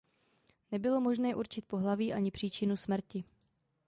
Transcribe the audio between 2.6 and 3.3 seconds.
smrti.